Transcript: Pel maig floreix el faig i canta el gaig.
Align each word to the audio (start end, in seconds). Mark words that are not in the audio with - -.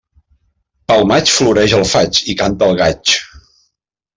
Pel 0.91 1.05
maig 1.11 1.33
floreix 1.33 1.75
el 1.81 1.85
faig 1.91 2.23
i 2.33 2.37
canta 2.43 2.71
el 2.73 2.81
gaig. 2.81 3.17